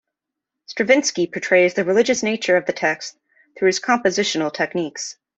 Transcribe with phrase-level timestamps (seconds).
[0.65, 3.19] Stravinsky portrays the religious nature of the text
[3.55, 5.19] through his compositional techniques.